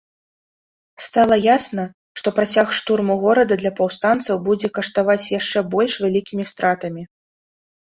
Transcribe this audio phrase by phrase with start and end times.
[1.07, 1.85] Стала ясна,
[2.21, 7.03] што працяг штурму горада для паўстанцаў будзе каштаваць яшчэ больш вялікімі стратамі.